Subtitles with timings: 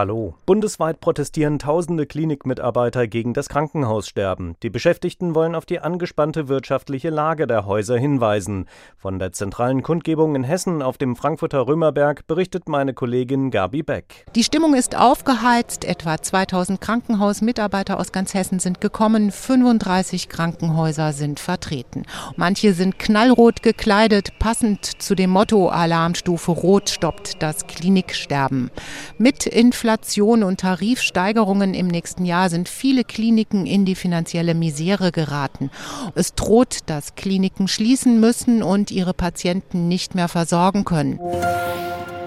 [0.00, 0.32] Hallo.
[0.46, 4.56] Bundesweit protestieren tausende Klinikmitarbeiter gegen das Krankenhaussterben.
[4.62, 8.64] Die Beschäftigten wollen auf die angespannte wirtschaftliche Lage der Häuser hinweisen.
[8.96, 14.24] Von der zentralen Kundgebung in Hessen auf dem Frankfurter Römerberg berichtet meine Kollegin Gabi Beck.
[14.34, 15.84] Die Stimmung ist aufgeheizt.
[15.84, 19.30] Etwa 2000 Krankenhausmitarbeiter aus ganz Hessen sind gekommen.
[19.30, 22.04] 35 Krankenhäuser sind vertreten.
[22.36, 28.70] Manche sind knallrot gekleidet, passend zu dem Motto Alarmstufe Rot stoppt das Kliniksterben.
[29.18, 35.10] Mit Inflation Inflation und Tarifsteigerungen im nächsten Jahr sind viele Kliniken in die finanzielle Misere
[35.10, 35.68] geraten.
[36.14, 41.18] Es droht, dass Kliniken schließen müssen und ihre Patienten nicht mehr versorgen können.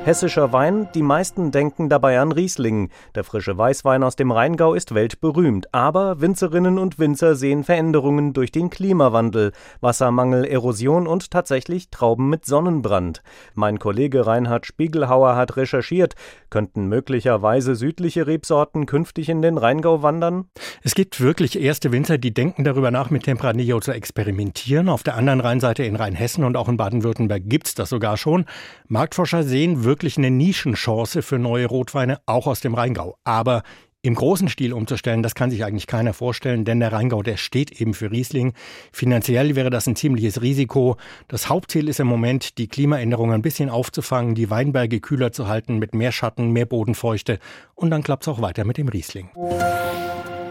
[0.06, 2.90] Hessischer Wein, die meisten denken dabei an Riesling.
[3.16, 8.52] Der frische Weißwein aus dem Rheingau ist weltberühmt, aber Winzerinnen und Winzer sehen Veränderungen durch
[8.52, 13.24] den Klimawandel, Wassermangel, Erosion und tatsächlich Trauben mit Sonnenbrand.
[13.54, 16.16] Mein Kollege Reinhard Spiegelhauer hat recherchiert,
[16.50, 20.50] könnten möglicherweise südliche Rebsorten künftig in den Rheingau wandern?
[20.84, 24.90] Es gibt wirklich erste Winzer, die denken darüber nach, mit Tempranillo zu experimentieren.
[24.90, 28.44] Auf der anderen Rheinseite in Rheinhessen und auch in Baden-Württemberg gibt es das sogar schon.
[28.90, 33.16] Marktforscher sehen wirklich wirklich eine Nischenchance für neue Rotweine, auch aus dem Rheingau.
[33.24, 33.62] Aber
[34.02, 37.80] im großen Stil umzustellen, das kann sich eigentlich keiner vorstellen, denn der Rheingau, der steht
[37.80, 38.54] eben für Riesling.
[38.92, 40.98] Finanziell wäre das ein ziemliches Risiko.
[41.28, 45.78] Das Hauptziel ist im Moment, die Klimaänderungen ein bisschen aufzufangen, die Weinberge kühler zu halten
[45.78, 47.38] mit mehr Schatten, mehr Bodenfeuchte
[47.76, 49.30] und dann klappt es auch weiter mit dem Riesling.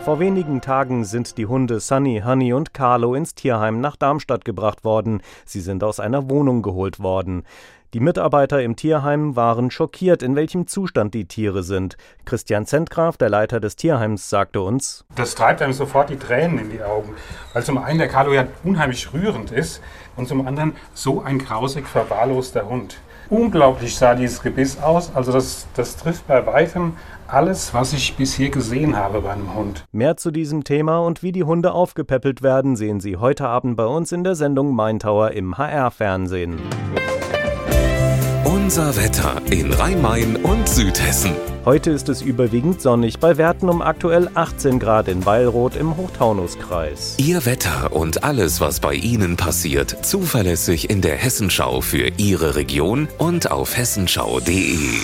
[0.04, 4.82] Vor wenigen Tagen sind die Hunde Sunny, Honey und Carlo ins Tierheim nach Darmstadt gebracht
[4.82, 5.22] worden.
[5.44, 7.44] Sie sind aus einer Wohnung geholt worden.
[7.94, 11.96] Die Mitarbeiter im Tierheim waren schockiert, in welchem Zustand die Tiere sind.
[12.24, 16.70] Christian Zentgraf, der Leiter des Tierheims, sagte uns: Das treibt einem sofort die Tränen in
[16.70, 17.14] die Augen,
[17.52, 19.80] weil zum einen der Carlo ja unheimlich rührend ist
[20.16, 22.98] und zum anderen so ein grausig verwahrloster Hund.
[23.30, 26.94] Unglaublich sah dieses Gebiss aus, also das, das trifft bei weitem
[27.26, 29.84] alles, was ich bisher gesehen habe bei einem Hund.
[29.90, 33.86] Mehr zu diesem Thema und wie die Hunde aufgepäppelt werden, sehen Sie heute Abend bei
[33.86, 36.60] uns in der Sendung Main Tower im HR-Fernsehen.
[38.72, 41.32] Unser Wetter in Rhein-Main und Südhessen.
[41.66, 47.16] Heute ist es überwiegend sonnig, bei Werten um aktuell 18 Grad in Weilroth im Hochtaunuskreis.
[47.18, 53.08] Ihr Wetter und alles, was bei Ihnen passiert, zuverlässig in der Hessenschau für Ihre Region
[53.18, 55.02] und auf hessenschau.de.